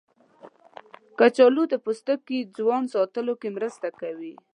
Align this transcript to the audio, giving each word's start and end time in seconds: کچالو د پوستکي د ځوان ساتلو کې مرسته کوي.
کچالو 1.17 1.63
د 1.69 1.73
پوستکي 1.85 2.37
د 2.43 2.49
ځوان 2.57 2.83
ساتلو 2.93 3.33
کې 3.41 3.49
مرسته 3.57 3.87
کوي. 3.99 4.33